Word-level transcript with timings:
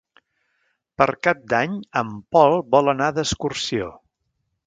Per 1.01 1.07
Cap 1.27 1.43
d'Any 1.51 1.75
en 2.01 2.09
Pol 2.37 2.57
vol 2.77 2.91
anar 2.97 3.13
d'excursió. 3.19 3.93